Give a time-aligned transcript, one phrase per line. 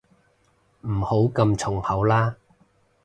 [0.81, 2.35] 唔好咁重口啦